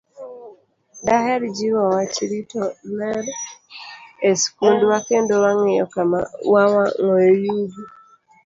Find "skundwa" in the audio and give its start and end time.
4.41-4.95